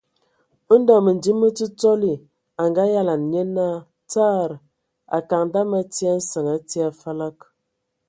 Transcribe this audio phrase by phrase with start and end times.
[0.79, 2.11] Ndɔ Məndim me Ntsotsɔli
[2.61, 3.77] a ngayalan nye naa:
[4.09, 4.57] Tsaarr...ra:
[5.17, 7.35] Akaŋ dama a tii a nsəŋ, a tii a falag!